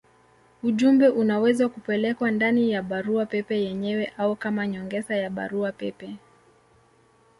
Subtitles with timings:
[0.63, 6.15] Ujumbe unaweza kupelekwa ndani ya barua pepe yenyewe au kama nyongeza ya barua pepe.